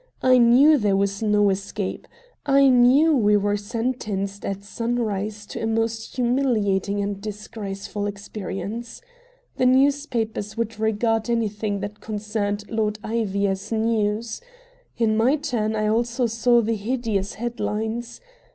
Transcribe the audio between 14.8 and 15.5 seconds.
In my